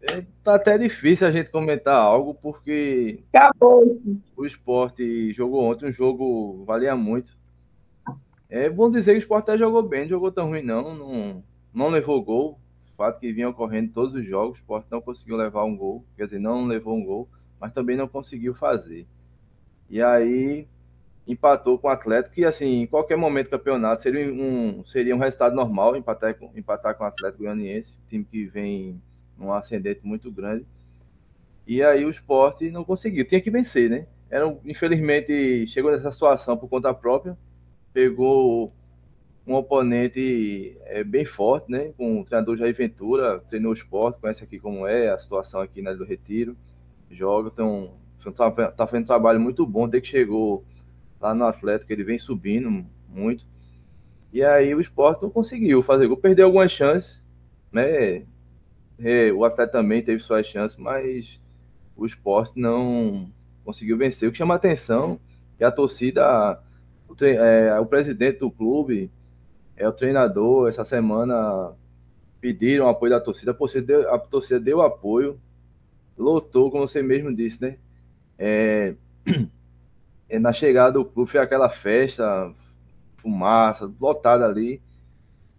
É, 0.00 0.24
tá 0.44 0.54
até 0.54 0.78
difícil 0.78 1.26
a 1.26 1.32
gente 1.32 1.50
comentar 1.50 1.96
algo, 1.96 2.32
porque 2.34 3.20
Acabou. 3.32 3.96
o 4.36 4.46
esporte 4.46 5.32
jogou 5.32 5.64
ontem 5.64 5.88
um 5.88 5.92
jogo 5.92 6.64
valia 6.64 6.94
muito. 6.94 7.36
É 8.48 8.70
bom 8.70 8.90
dizer 8.90 9.12
que 9.12 9.18
o 9.18 9.20
esporte 9.20 9.50
até 9.50 9.58
jogou 9.58 9.82
bem, 9.82 10.02
não 10.02 10.08
jogou 10.08 10.30
tão 10.30 10.48
ruim, 10.48 10.62
não. 10.62 10.94
Não, 10.94 11.44
não 11.74 11.88
levou 11.88 12.22
gol. 12.22 12.58
O 12.92 12.96
fato 12.96 13.20
que 13.20 13.32
vinha 13.32 13.48
ocorrendo 13.48 13.92
todos 13.92 14.14
os 14.14 14.24
jogos, 14.24 14.58
o 14.58 14.60
esporte 14.60 14.86
não 14.90 15.00
conseguiu 15.00 15.36
levar 15.36 15.64
um 15.64 15.76
gol. 15.76 16.04
Quer 16.16 16.24
dizer, 16.24 16.38
não 16.38 16.64
levou 16.64 16.96
um 16.96 17.04
gol, 17.04 17.28
mas 17.60 17.72
também 17.72 17.96
não 17.96 18.08
conseguiu 18.08 18.54
fazer. 18.54 19.06
E 19.90 20.00
aí 20.00 20.66
empatou 21.26 21.78
com 21.78 21.88
o 21.88 21.90
Atlético, 21.90 22.34
que 22.34 22.44
assim, 22.44 22.82
em 22.82 22.86
qualquer 22.86 23.16
momento 23.16 23.48
do 23.48 23.58
campeonato 23.58 24.02
seria 24.02 24.32
um, 24.32 24.82
seria 24.86 25.14
um 25.14 25.18
resultado 25.18 25.54
normal 25.54 25.94
empatar 25.94 26.34
com, 26.34 26.50
empatar 26.56 26.94
com 26.96 27.04
o 27.04 27.06
Atlético 27.06 27.42
Goianiense, 27.42 27.98
time 28.08 28.24
que 28.24 28.46
vem 28.46 29.00
num 29.38 29.52
ascendente 29.52 30.00
muito 30.02 30.30
grande. 30.30 30.66
E 31.66 31.82
aí 31.82 32.04
o 32.04 32.10
esporte 32.10 32.70
não 32.70 32.84
conseguiu, 32.84 33.26
tinha 33.26 33.40
que 33.40 33.50
vencer, 33.50 33.88
né? 33.88 34.06
Era, 34.30 34.46
infelizmente, 34.64 35.66
chegou 35.68 35.90
nessa 35.90 36.10
situação 36.10 36.56
por 36.56 36.68
conta 36.68 36.92
própria, 36.92 37.36
pegou 37.92 38.72
um 39.46 39.54
oponente 39.54 40.76
é, 40.84 41.02
bem 41.02 41.24
forte, 41.24 41.70
né? 41.70 41.92
Com 41.96 42.20
o 42.20 42.24
treinador 42.24 42.56
Jair 42.56 42.74
Ventura, 42.74 43.40
treinou 43.48 43.70
o 43.70 43.74
esporte, 43.74 44.20
conhece 44.20 44.44
aqui 44.44 44.58
como 44.58 44.86
é 44.86 45.10
a 45.10 45.18
situação 45.18 45.60
aqui 45.60 45.80
na 45.80 45.94
do 45.94 46.04
Retiro, 46.04 46.56
joga, 47.10 47.50
então 47.52 47.94
tá 48.36 48.86
fazendo 48.86 49.04
um 49.04 49.06
trabalho 49.06 49.40
muito 49.40 49.66
bom, 49.66 49.88
desde 49.88 50.06
que 50.06 50.18
chegou 50.18 50.64
lá 51.20 51.34
no 51.34 51.44
Atlético, 51.44 51.92
ele 51.92 52.04
vem 52.04 52.18
subindo 52.18 52.84
muito. 53.08 53.46
E 54.32 54.42
aí 54.42 54.74
o 54.74 54.80
esporte 54.80 55.22
não 55.22 55.30
conseguiu 55.30 55.82
fazer 55.82 56.06
gol, 56.06 56.16
perdeu 56.16 56.46
algumas 56.46 56.70
chances, 56.70 57.22
né? 57.72 58.26
É, 59.00 59.32
o 59.32 59.44
Atlético 59.44 59.78
também 59.78 60.02
teve 60.02 60.22
suas 60.22 60.46
chances, 60.46 60.76
mas 60.76 61.38
o 61.96 62.04
esporte 62.04 62.58
não 62.58 63.30
conseguiu 63.64 63.96
vencer. 63.96 64.28
O 64.28 64.32
que 64.32 64.38
chama 64.38 64.54
a 64.54 64.56
atenção 64.56 65.20
é 65.58 65.64
a 65.64 65.70
torcida, 65.70 66.60
o, 67.08 67.24
é, 67.24 67.78
o 67.78 67.86
presidente 67.86 68.40
do 68.40 68.50
clube, 68.50 69.10
é 69.76 69.88
o 69.88 69.92
treinador, 69.92 70.68
essa 70.68 70.84
semana 70.84 71.72
pediram 72.40 72.88
apoio 72.88 73.10
da 73.10 73.20
torcida, 73.20 73.52
a 73.52 73.54
torcida 73.54 73.86
deu, 73.86 74.14
a 74.14 74.18
torcida 74.18 74.60
deu 74.60 74.82
apoio, 74.82 75.40
lotou, 76.16 76.70
como 76.70 76.86
você 76.86 77.02
mesmo 77.02 77.34
disse, 77.34 77.60
né? 77.60 77.76
É, 78.38 78.94
é, 80.28 80.38
na 80.38 80.52
chegada 80.52 80.92
do 80.92 81.04
clube 81.04 81.30
foi 81.30 81.40
aquela 81.40 81.68
festa, 81.68 82.52
fumaça, 83.16 83.92
lotada 84.00 84.44
ali. 84.46 84.80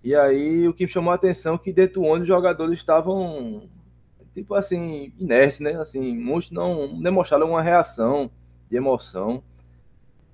E 0.03 0.16
aí 0.16 0.67
o 0.67 0.73
que 0.73 0.88
chamou 0.88 1.11
a 1.11 1.16
atenção 1.16 1.55
é 1.55 1.58
que 1.58 1.73
dentro 1.73 1.95
do 1.95 2.03
ônibus 2.03 2.22
os 2.23 2.28
jogadores 2.28 2.80
estavam 2.80 3.69
tipo 4.33 4.53
assim, 4.53 5.11
inertes, 5.17 5.59
né? 5.59 5.73
Assim, 5.73 6.16
muitos 6.16 6.52
não 6.52 7.02
demonstraram 7.02 7.50
uma 7.50 7.61
reação 7.61 8.30
de 8.69 8.78
emoção. 8.78 9.44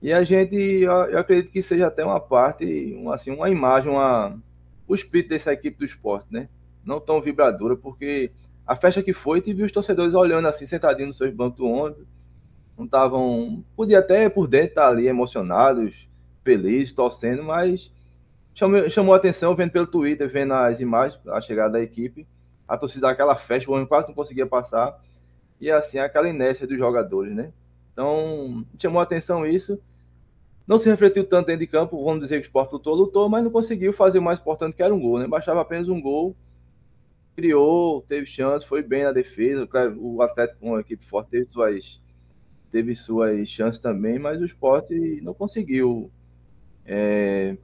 E 0.02 0.14
a 0.14 0.24
gente, 0.24 0.56
eu, 0.56 1.18
acredito 1.18 1.52
que 1.52 1.62
seja 1.62 1.88
até 1.88 2.04
uma 2.04 2.20
parte, 2.20 2.94
uma, 2.98 3.16
assim, 3.16 3.32
uma 3.32 3.50
imagem, 3.50 3.92
uma, 3.92 4.38
o 4.88 4.94
espírito 4.94 5.30
dessa 5.30 5.54
equipe 5.54 5.78
do 5.78 5.86
esporte, 5.86 6.28
né? 6.30 6.48
Não 6.84 7.00
tão 7.00 7.22
vibradora, 7.22 7.76
porque 7.76 8.32
a 8.68 8.76
festa 8.76 9.02
que 9.02 9.14
foi, 9.14 9.42
tive 9.42 9.64
os 9.64 9.72
torcedores 9.72 10.14
olhando 10.14 10.48
assim, 10.48 10.66
sentadinhos 10.68 11.10
nos 11.10 11.18
seus 11.18 11.34
bancos 11.34 11.58
do 11.58 11.68
ônibus, 11.68 12.06
não 12.78 12.86
estavam. 12.86 13.64
Podia 13.76 14.00
até 14.00 14.30
por 14.30 14.48
dentro 14.48 14.70
estar 14.70 14.90
ali 14.90 15.08
emocionados, 15.08 16.08
felizes, 16.44 16.94
torcendo, 16.94 17.44
mas 17.44 17.92
chamou, 18.56 18.90
chamou 18.90 19.14
a 19.14 19.18
atenção 19.18 19.56
vendo 19.56 19.72
pelo 19.72 19.86
Twitter, 19.86 20.28
vendo 20.28 20.54
as 20.54 20.80
imagens, 20.80 21.20
a 21.28 21.40
chegada 21.42 21.74
da 21.74 21.82
equipe, 21.82 22.26
a 22.68 22.76
torcida 22.76 23.08
daquela 23.08 23.36
festa, 23.36 23.70
o 23.70 23.74
homem 23.74 23.86
quase 23.86 24.08
não 24.08 24.16
conseguia 24.16 24.48
passar, 24.48 25.00
e 25.62 25.70
assim, 25.70 26.00
aquela 26.00 26.28
inércia 26.28 26.66
dos 26.66 26.78
jogadores, 26.78 27.34
né? 27.34 27.52
Então, 27.94 28.66
chamou 28.80 29.00
a 29.00 29.04
atenção 29.04 29.46
isso. 29.46 29.80
Não 30.68 30.80
se 30.80 30.90
refletiu 30.90 31.24
tanto 31.24 31.48
dentro 31.48 31.60
de 31.60 31.68
campo, 31.68 32.04
vamos 32.04 32.22
dizer 32.22 32.38
que 32.40 32.48
o 32.48 32.48
esporte 32.48 32.74
lutou, 32.74 32.96
lutou, 32.96 33.30
mas 33.30 33.44
não 33.44 33.52
conseguiu 33.52 33.94
fazer 33.94 34.18
o 34.18 34.22
mais 34.22 34.40
importante 34.40 34.76
que 34.76 34.82
era 34.82 34.94
um 34.94 35.00
gol, 35.00 35.20
né? 35.20 35.28
Baixava 35.28 35.62
apenas 35.62 35.88
um 35.88 36.02
gol, 36.02 36.36
criou, 37.36 38.02
teve 38.08 38.26
chance, 38.26 38.66
foi 38.66 38.82
bem 38.82 39.04
na 39.04 39.12
defesa. 39.12 39.68
O 39.98 40.22
Atlético, 40.22 40.66
uma 40.66 40.80
equipe 40.80 41.06
forte, 41.06 41.30
teve 41.30 41.46
suas 41.46 42.02
teve 42.72 42.94
suas 42.94 43.48
chances 43.48 43.80
também, 43.80 44.20
mas 44.20 44.42
o 44.42 44.46
esporte 44.46 45.22
não 45.22 45.34
conseguiu 45.34 46.12
é, 46.86 47.56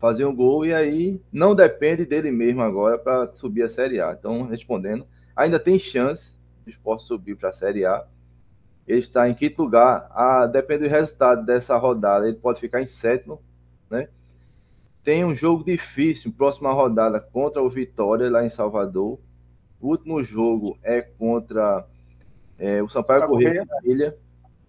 fazer 0.00 0.24
um 0.24 0.34
gol 0.34 0.64
e 0.64 0.72
aí 0.72 1.20
não 1.30 1.54
depende 1.54 2.06
dele 2.06 2.30
mesmo 2.30 2.62
agora 2.62 2.98
para 2.98 3.30
subir 3.34 3.62
a 3.62 3.68
Série 3.68 4.00
A. 4.00 4.16
Então, 4.18 4.46
respondendo, 4.46 5.06
ainda 5.36 5.60
tem 5.60 5.78
chance 5.78 6.34
do 6.64 6.70
esporte 6.70 7.04
subir 7.04 7.36
para 7.36 7.50
a 7.50 7.52
Série 7.52 7.84
A. 7.84 8.04
Ele 8.88 9.00
está 9.00 9.28
em 9.28 9.34
quinto 9.34 9.62
lugar. 9.62 10.10
A, 10.10 10.46
depende 10.46 10.84
do 10.84 10.90
resultado 10.90 11.44
dessa 11.44 11.76
rodada, 11.76 12.26
ele 12.26 12.38
pode 12.38 12.58
ficar 12.58 12.80
em 12.80 12.86
sétimo, 12.86 13.42
né? 13.90 14.08
Tem 15.04 15.24
um 15.24 15.34
jogo 15.34 15.64
difícil, 15.64 16.32
próxima 16.32 16.72
rodada, 16.72 17.20
contra 17.20 17.62
o 17.62 17.68
Vitória, 17.68 18.30
lá 18.30 18.44
em 18.44 18.50
Salvador. 18.50 19.18
O 19.80 19.88
último 19.88 20.22
jogo 20.22 20.78
é 20.82 21.00
contra 21.00 21.86
é, 22.58 22.82
o 22.82 22.88
Sampaio 22.88 23.26
Correia 23.26 23.66
na 23.66 23.78
ilha. 23.84 24.16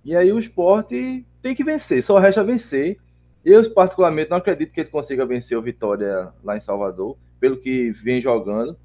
E 0.04 0.16
aí 0.16 0.32
o 0.32 0.40
esporte 0.40 1.26
tem 1.42 1.56
que 1.56 1.64
vencer, 1.64 2.04
só 2.04 2.18
resta 2.18 2.44
vencer. 2.44 2.98
Eu, 3.44 3.74
particularmente, 3.74 4.30
não 4.30 4.38
acredito 4.38 4.72
que 4.72 4.82
ele 4.82 4.90
consiga 4.90 5.26
vencer 5.26 5.58
o 5.58 5.62
Vitória 5.62 6.32
lá 6.44 6.58
em 6.58 6.62
Salvador, 6.62 7.18
pelo 7.40 7.58
que 7.58 7.92
vem 7.92 8.22
jogando. 8.22 8.78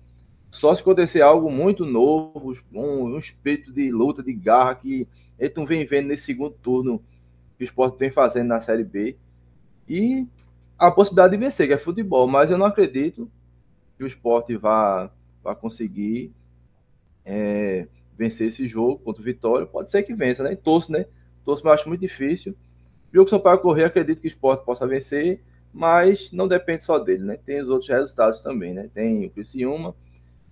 Só 0.50 0.75
se 0.75 0.81
acontecer 0.81 1.21
algo 1.21 1.50
muito 1.50 1.84
novo, 1.84 2.56
um, 2.72 3.15
um 3.15 3.19
espírito 3.19 3.72
de 3.72 3.91
luta, 3.91 4.22
de 4.22 4.33
garra, 4.33 4.75
que 4.77 5.06
ele 5.39 5.53
não 5.55 5.67
vem 5.67 5.84
vendo 5.84 6.09
nesse 6.09 6.25
segundo 6.25 6.55
turno 6.62 7.03
que 7.59 7.65
o 7.65 7.67
esporte 7.67 7.99
vem 7.99 8.11
fazendo 8.11 8.49
na 8.49 8.61
Série 8.61 8.84
B. 8.84 9.17
E 9.87 10.27
a 10.78 10.91
possibilidade 10.91 11.37
de 11.37 11.44
vencer, 11.44 11.67
que 11.67 11.75
é 11.75 11.78
futebol, 11.78 12.27
mas 12.27 12.50
eu 12.50 12.56
não 12.56 12.67
acredito 12.67 13.31
que 13.97 14.05
o 14.05 14.06
esporte 14.06 14.56
vá, 14.56 15.11
vá 15.43 15.55
conseguir 15.55 16.33
é, 17.25 17.87
vencer 18.17 18.49
esse 18.49 18.67
jogo 18.67 18.99
contra 18.99 19.21
o 19.21 19.25
Vitória, 19.25 19.67
pode 19.67 19.91
ser 19.91 20.03
que 20.03 20.15
vença, 20.15 20.43
né? 20.43 20.56
Torço, 20.56 20.91
né? 20.91 21.06
Torço, 21.44 21.62
mas 21.65 21.81
acho 21.81 21.88
muito 21.88 22.00
difícil. 22.00 22.56
Jogo 23.16 23.31
São 23.31 23.41
Paulo 23.41 23.60
correr, 23.60 23.84
acredito 23.84 24.21
que 24.21 24.27
o 24.27 24.28
esporte 24.28 24.62
possa 24.62 24.87
vencer, 24.87 25.41
mas 25.72 26.31
não 26.32 26.47
depende 26.47 26.84
só 26.84 26.99
dele, 26.99 27.25
né? 27.25 27.38
Tem 27.47 27.62
os 27.62 27.71
outros 27.71 27.88
resultados 27.88 28.43
também, 28.43 28.75
né? 28.75 28.91
Tem 28.93 29.25
o 29.25 29.31
Criciúma, 29.31 29.94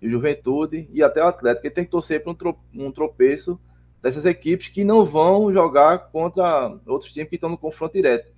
o 0.03 0.09
Juventude 0.09 0.89
e 0.91 1.03
até 1.03 1.23
o 1.23 1.27
Atlético. 1.27 1.67
Ele 1.67 1.75
tem 1.75 1.85
que 1.85 1.91
torcer 1.91 2.25
para 2.25 2.33
um, 2.33 2.87
um 2.87 2.91
tropeço 2.91 3.61
dessas 4.01 4.25
equipes 4.25 4.69
que 4.69 4.83
não 4.83 5.05
vão 5.05 5.53
jogar 5.53 6.11
contra 6.11 6.75
outros 6.87 7.13
times 7.13 7.29
que 7.29 7.35
estão 7.35 7.51
no 7.51 7.59
confronto 7.59 7.93
direto. 7.93 8.33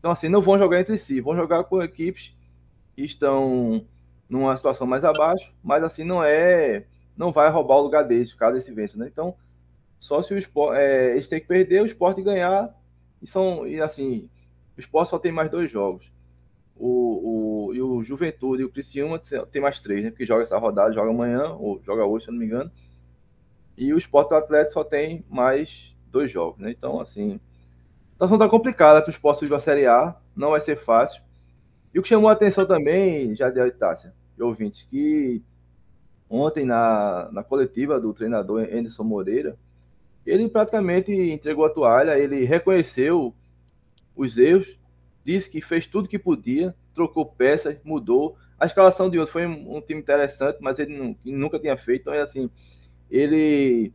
Então, 0.00 0.10
assim, 0.10 0.28
não 0.28 0.42
vão 0.42 0.58
jogar 0.58 0.80
entre 0.80 0.98
si, 0.98 1.20
vão 1.20 1.36
jogar 1.36 1.62
com 1.62 1.80
equipes 1.80 2.36
que 2.96 3.04
estão 3.04 3.86
numa 4.28 4.56
situação 4.56 4.88
mais 4.88 5.04
abaixo, 5.04 5.52
mas 5.62 5.84
assim, 5.84 6.02
não 6.02 6.24
é 6.24 6.84
não 7.16 7.30
vai 7.30 7.48
roubar 7.48 7.76
o 7.76 7.82
lugar 7.82 8.02
deles, 8.02 8.34
caso 8.34 8.56
esse 8.58 8.72
vença, 8.72 8.98
né? 8.98 9.06
Então, 9.06 9.36
só 10.00 10.20
se 10.20 10.34
o 10.34 10.38
esporte, 10.38 10.80
é, 10.80 11.12
eles 11.12 11.28
têm 11.28 11.40
que 11.40 11.46
perder, 11.46 11.80
o 11.80 11.86
esporte 11.86 12.20
ganhar, 12.22 12.74
e 13.22 13.26
são, 13.26 13.66
e 13.66 13.80
assim, 13.80 14.28
o 14.76 14.80
esporte 14.80 15.10
só 15.10 15.18
tem 15.18 15.30
mais 15.30 15.50
dois 15.50 15.70
jogos. 15.70 16.10
O, 16.76 17.68
o, 17.68 17.74
e 17.74 17.80
o 17.80 18.02
Juventude 18.02 18.62
e 18.62 18.64
o 18.64 18.70
Criciúma 18.70 19.20
tem 19.50 19.62
mais 19.62 19.78
três, 19.78 20.02
né? 20.02 20.10
Porque 20.10 20.26
joga 20.26 20.42
essa 20.42 20.58
rodada, 20.58 20.92
joga 20.92 21.10
amanhã, 21.10 21.52
ou 21.52 21.80
joga 21.84 22.04
hoje, 22.04 22.24
se 22.24 22.30
eu 22.30 22.32
não 22.32 22.40
me 22.40 22.46
engano. 22.46 22.70
E 23.76 23.92
o 23.94 23.98
esporte 23.98 24.30
do 24.30 24.34
Atlético 24.34 24.72
só 24.72 24.84
tem 24.84 25.24
mais 25.28 25.94
dois 26.10 26.30
jogos, 26.30 26.58
né? 26.58 26.70
Então, 26.70 27.00
assim, 27.00 27.38
a 28.10 28.12
situação 28.12 28.38
tá 28.38 28.48
complicada 28.48 29.00
para 29.00 29.08
o 29.08 29.12
esporte 29.12 29.40
subir 29.40 29.54
a 29.54 29.60
Série 29.60 29.86
A, 29.86 30.16
não 30.34 30.50
vai 30.50 30.60
ser 30.60 30.76
fácil. 30.76 31.22
E 31.94 31.98
o 31.98 32.02
que 32.02 32.08
chamou 32.08 32.28
a 32.28 32.32
atenção 32.32 32.66
também, 32.66 33.34
já 33.36 33.50
de 33.50 33.60
Itácia, 33.60 34.12
de 34.36 34.42
ouvintes, 34.42 34.82
que 34.82 35.42
ontem 36.28 36.64
na, 36.64 37.28
na 37.30 37.44
coletiva 37.44 38.00
do 38.00 38.12
treinador 38.14 38.62
Anderson 38.62 39.04
Moreira, 39.04 39.56
ele 40.26 40.48
praticamente 40.48 41.12
entregou 41.12 41.64
a 41.64 41.70
toalha, 41.70 42.18
ele 42.18 42.44
reconheceu 42.44 43.34
os 44.14 44.38
erros, 44.38 44.78
disse 45.24 45.50
que 45.50 45.60
fez 45.60 45.86
tudo 45.86 46.08
que 46.08 46.18
podia, 46.18 46.74
trocou 46.94 47.26
peças, 47.26 47.76
mudou. 47.84 48.36
A 48.58 48.66
escalação 48.66 49.10
de 49.10 49.18
ontem 49.18 49.30
foi 49.30 49.46
um, 49.46 49.76
um 49.76 49.80
time 49.80 50.00
interessante, 50.00 50.58
mas 50.60 50.78
ele, 50.78 50.96
não, 50.96 51.16
nunca 51.24 51.58
tinha 51.58 51.76
feito, 51.76 52.02
então 52.02 52.14
é 52.14 52.20
assim, 52.20 52.50
ele 53.10 53.92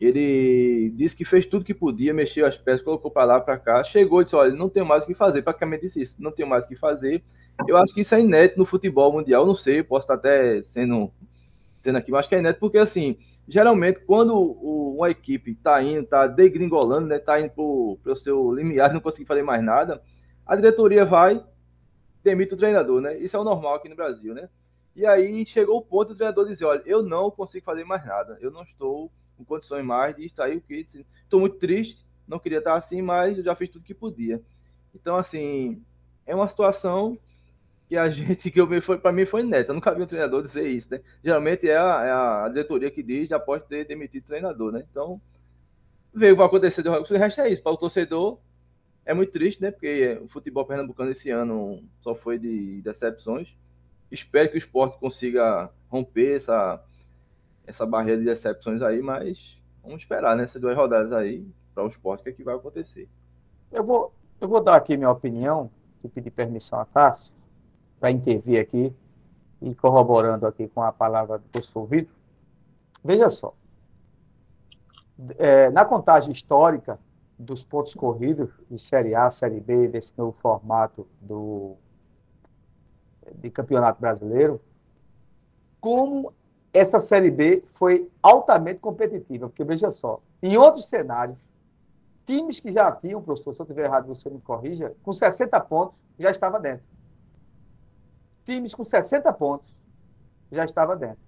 ele 0.00 0.90
disse 0.96 1.14
que 1.16 1.24
fez 1.24 1.46
tudo 1.46 1.64
que 1.64 1.72
podia, 1.72 2.12
mexeu 2.12 2.44
as 2.46 2.56
peças, 2.58 2.82
colocou 2.82 3.10
para 3.10 3.24
lá, 3.24 3.40
para 3.40 3.56
cá, 3.56 3.82
chegou 3.84 4.20
e 4.20 4.24
disse, 4.24 4.36
olha, 4.36 4.54
não 4.54 4.68
tenho 4.68 4.84
mais 4.84 5.04
o 5.04 5.06
que 5.06 5.14
fazer, 5.14 5.42
praticamente 5.42 5.86
disse 5.86 6.02
isso, 6.02 6.16
não 6.18 6.32
tenho 6.32 6.48
mais 6.48 6.64
o 6.64 6.68
que 6.68 6.76
fazer. 6.76 7.22
Eu 7.68 7.76
acho 7.76 7.94
que 7.94 8.00
isso 8.00 8.14
é 8.14 8.20
inédito 8.20 8.58
no 8.58 8.66
futebol 8.66 9.12
mundial, 9.12 9.46
não 9.46 9.54
sei, 9.54 9.82
posso 9.82 10.04
estar 10.04 10.14
até 10.14 10.62
sendo 10.64 11.12
sendo 11.84 11.98
aqui, 11.98 12.10
mas 12.10 12.26
que 12.26 12.34
é 12.34 12.40
neto, 12.40 12.58
porque 12.58 12.78
assim, 12.78 13.18
geralmente 13.46 14.00
quando 14.00 14.34
o, 14.34 14.96
uma 14.96 15.10
equipe 15.10 15.52
está 15.52 15.82
indo, 15.82 16.00
está 16.00 16.26
degringolando, 16.26 17.06
né, 17.06 17.16
está 17.16 17.38
indo 17.38 17.50
para 18.02 18.12
o 18.12 18.16
seu 18.16 18.52
limiar, 18.52 18.92
não 18.92 19.00
conseguir 19.00 19.26
fazer 19.26 19.42
mais 19.42 19.62
nada, 19.62 20.02
a 20.46 20.56
diretoria 20.56 21.04
vai 21.04 21.44
demite 22.22 22.54
o 22.54 22.56
treinador, 22.56 23.02
né? 23.02 23.18
Isso 23.18 23.36
é 23.36 23.38
o 23.38 23.44
normal 23.44 23.74
aqui 23.74 23.88
no 23.88 23.94
Brasil, 23.94 24.34
né? 24.34 24.48
E 24.96 25.04
aí 25.04 25.44
chegou 25.44 25.76
o 25.76 25.82
ponto 25.82 26.08
do 26.08 26.16
treinador 26.16 26.46
dizer: 26.46 26.64
olha, 26.64 26.82
eu 26.86 27.02
não 27.02 27.30
consigo 27.30 27.64
fazer 27.64 27.84
mais 27.84 28.04
nada, 28.06 28.38
eu 28.40 28.50
não 28.50 28.62
estou 28.62 29.12
com 29.36 29.44
condições 29.44 29.84
mais 29.84 30.16
de 30.16 30.24
extrair 30.24 30.56
o 30.56 30.60
kit. 30.62 31.06
Estou 31.22 31.38
muito 31.38 31.58
triste, 31.58 32.02
não 32.26 32.38
queria 32.38 32.58
estar 32.58 32.76
assim, 32.76 33.02
mas 33.02 33.36
eu 33.36 33.44
já 33.44 33.54
fiz 33.54 33.68
tudo 33.68 33.84
que 33.84 33.92
podia. 33.92 34.40
Então, 34.94 35.16
assim, 35.16 35.82
é 36.24 36.34
uma 36.34 36.48
situação 36.48 37.18
que 37.94 37.98
a 37.98 38.10
gente, 38.10 38.50
que 38.50 38.60
eu 38.60 38.82
foi 38.82 38.98
para 38.98 39.12
mim 39.12 39.24
foi 39.24 39.42
neta. 39.42 39.70
Eu 39.70 39.74
nunca 39.74 39.94
vi 39.94 40.02
um 40.02 40.06
treinador 40.06 40.42
dizer 40.42 40.66
isso, 40.68 40.88
né? 40.90 41.00
Geralmente 41.22 41.68
é 41.68 41.76
a, 41.76 42.04
é 42.04 42.10
a 42.44 42.48
diretoria 42.48 42.90
que 42.90 43.02
diz 43.02 43.30
após 43.30 43.62
ter 43.64 43.86
demitido 43.86 44.24
o 44.24 44.26
treinador, 44.26 44.72
né? 44.72 44.84
Então, 44.90 45.20
veio 46.12 46.36
vai 46.36 46.46
acontecer. 46.46 46.86
O 46.86 47.16
resto 47.16 47.40
é 47.40 47.48
isso. 47.48 47.62
Para 47.62 47.72
o 47.72 47.76
torcedor, 47.76 48.38
é 49.06 49.14
muito 49.14 49.32
triste, 49.32 49.62
né? 49.62 49.70
Porque 49.70 50.18
o 50.22 50.28
futebol 50.28 50.64
pernambucano 50.64 51.12
esse 51.12 51.30
ano 51.30 51.82
só 52.00 52.14
foi 52.14 52.38
de 52.38 52.82
decepções. 52.82 53.54
Espero 54.10 54.48
que 54.48 54.56
o 54.56 54.58
esporte 54.58 54.98
consiga 54.98 55.70
romper 55.88 56.36
essa, 56.36 56.82
essa 57.66 57.86
barreira 57.86 58.18
de 58.18 58.26
decepções 58.26 58.82
aí, 58.82 59.00
mas 59.00 59.56
vamos 59.82 60.02
esperar, 60.02 60.36
né? 60.36 60.48
Duas 60.56 60.76
rodadas 60.76 61.12
aí 61.12 61.46
para 61.72 61.84
o 61.84 61.88
esporte, 61.88 62.20
o 62.20 62.24
que, 62.24 62.30
é 62.30 62.32
que 62.32 62.44
vai 62.44 62.54
acontecer. 62.56 63.08
Eu 63.70 63.84
vou, 63.84 64.12
eu 64.40 64.48
vou 64.48 64.62
dar 64.62 64.76
aqui 64.76 64.96
minha 64.96 65.10
opinião, 65.10 65.70
que 66.00 66.08
pedir 66.08 66.30
permissão 66.30 66.78
à 66.78 66.84
Tassi, 66.84 67.34
para 68.04 68.10
intervir 68.10 68.60
aqui, 68.60 68.94
e 69.62 69.74
corroborando 69.74 70.46
aqui 70.46 70.68
com 70.68 70.82
a 70.82 70.92
palavra 70.92 71.38
do 71.38 71.48
professor 71.48 71.86
Vitor. 71.86 72.14
Veja 73.02 73.30
só, 73.30 73.54
é, 75.38 75.70
na 75.70 75.86
contagem 75.86 76.30
histórica 76.30 76.98
dos 77.38 77.64
pontos 77.64 77.94
corridos 77.94 78.50
de 78.70 78.78
Série 78.78 79.14
A, 79.14 79.30
Série 79.30 79.58
B, 79.58 79.88
desse 79.88 80.12
novo 80.18 80.32
formato 80.32 81.08
do, 81.18 81.76
de 83.36 83.48
Campeonato 83.48 84.02
Brasileiro, 84.02 84.60
como 85.80 86.30
essa 86.74 86.98
Série 86.98 87.30
B 87.30 87.64
foi 87.72 88.10
altamente 88.22 88.80
competitiva. 88.80 89.48
Porque, 89.48 89.64
veja 89.64 89.90
só, 89.90 90.20
em 90.42 90.58
outros 90.58 90.90
cenários, 90.90 91.38
times 92.26 92.60
que 92.60 92.70
já 92.70 92.92
tinham, 92.92 93.22
professor, 93.22 93.54
se 93.54 93.62
eu 93.62 93.64
estiver 93.64 93.86
errado, 93.86 94.08
você 94.08 94.28
me 94.28 94.42
corrija, 94.42 94.94
com 95.02 95.10
60 95.10 95.58
pontos, 95.60 95.98
já 96.18 96.30
estava 96.30 96.60
dentro. 96.60 96.84
Times 98.44 98.74
com 98.74 98.84
60 98.84 99.32
pontos 99.32 99.74
já 100.50 100.64
estava 100.64 100.96
dentro. 100.96 101.18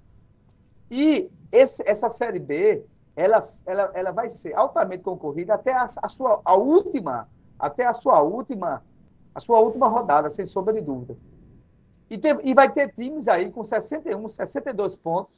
E 0.90 1.30
esse, 1.50 1.82
essa 1.86 2.08
Série 2.08 2.38
B, 2.38 2.84
ela, 3.14 3.42
ela, 3.64 3.90
ela 3.94 4.10
vai 4.12 4.30
ser 4.30 4.54
altamente 4.54 5.02
concorrida 5.02 5.54
até 5.54 5.72
a, 5.72 5.86
a, 6.02 6.08
sua 6.08 6.40
a 6.44 6.54
última, 6.54 7.28
até 7.58 7.86
a 7.86 7.94
sua 7.94 8.22
última, 8.22 8.82
a 9.34 9.40
sua 9.40 9.58
última 9.58 9.88
rodada, 9.88 10.30
sem 10.30 10.46
sombra 10.46 10.74
de 10.74 10.80
dúvida. 10.80 11.16
E, 12.08 12.16
tem, 12.16 12.38
e 12.44 12.54
vai 12.54 12.70
ter 12.70 12.92
times 12.92 13.26
aí 13.26 13.50
com 13.50 13.64
61, 13.64 14.28
62 14.28 14.94
pontos. 14.96 15.34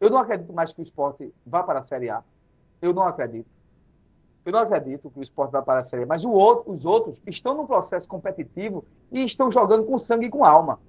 Eu 0.00 0.10
não 0.10 0.18
acredito 0.18 0.52
mais 0.52 0.72
que 0.72 0.80
o 0.80 0.82
esporte 0.82 1.32
vá 1.46 1.62
para 1.62 1.78
a 1.78 1.82
Série 1.82 2.10
A. 2.10 2.22
Eu 2.82 2.92
não 2.92 3.02
acredito. 3.02 3.48
Eu 4.44 4.52
não 4.52 4.60
acredito 4.60 5.08
que 5.08 5.18
o 5.18 5.22
esporte 5.22 5.52
vá 5.52 5.62
para 5.62 5.80
a 5.80 5.82
Série 5.82 6.02
A. 6.02 6.06
Mas 6.06 6.24
outro, 6.24 6.72
os 6.72 6.84
outros 6.84 7.22
estão 7.26 7.54
num 7.54 7.66
processo 7.66 8.08
competitivo 8.08 8.84
e 9.12 9.24
estão 9.24 9.50
jogando 9.50 9.84
com 9.84 9.96
sangue 9.96 10.26
e 10.26 10.30
com 10.30 10.44
alma. 10.44 10.80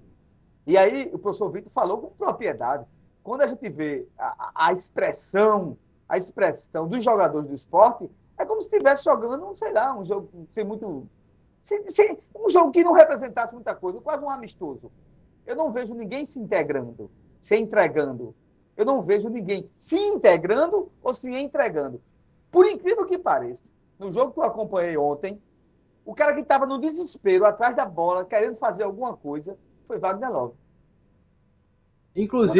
E 0.65 0.77
aí 0.77 1.09
o 1.13 1.19
professor 1.19 1.49
Vitor 1.49 1.71
falou 1.71 1.99
com 1.99 2.09
propriedade. 2.09 2.85
Quando 3.23 3.41
a 3.41 3.47
gente 3.47 3.67
vê 3.69 4.07
a, 4.17 4.51
a 4.67 4.73
expressão, 4.73 5.77
a 6.07 6.17
expressão 6.17 6.87
dos 6.87 7.03
jogadores 7.03 7.47
do 7.47 7.55
esporte, 7.55 8.09
é 8.37 8.45
como 8.45 8.61
se 8.61 8.67
estivesse 8.67 9.03
jogando, 9.03 9.53
sei 9.55 9.71
lá, 9.71 9.95
um 9.97 10.05
jogo 10.05 10.29
sem 10.49 10.63
muito 10.63 11.07
um 12.35 12.49
jogo 12.49 12.71
que 12.71 12.83
não 12.83 12.93
representasse 12.93 13.55
muita 13.55 13.73
coisa, 13.73 13.99
quase 13.99 14.23
um 14.23 14.29
amistoso. 14.29 14.91
Eu 15.47 15.55
não 15.55 15.71
vejo 15.71 15.95
ninguém 15.95 16.23
se 16.23 16.39
integrando, 16.39 17.09
se 17.41 17.55
entregando. 17.57 18.35
Eu 18.77 18.85
não 18.85 19.01
vejo 19.01 19.29
ninguém 19.29 19.67
se 19.79 19.97
integrando 19.97 20.91
ou 21.01 21.13
se 21.13 21.31
entregando. 21.31 21.99
Por 22.51 22.67
incrível 22.67 23.05
que 23.05 23.17
pareça, 23.17 23.63
no 23.97 24.11
jogo 24.11 24.33
que 24.33 24.39
eu 24.39 24.43
acompanhei 24.43 24.95
ontem, 24.95 25.41
o 26.05 26.13
cara 26.13 26.33
que 26.33 26.41
estava 26.41 26.67
no 26.67 26.77
desespero, 26.77 27.45
atrás 27.45 27.75
da 27.75 27.85
bola, 27.85 28.25
querendo 28.25 28.57
fazer 28.57 28.83
alguma 28.83 29.15
coisa, 29.17 29.57
foi 29.85 29.97
Wagner 29.99 30.29
Love. 30.31 30.53
Inclusive, 32.15 32.53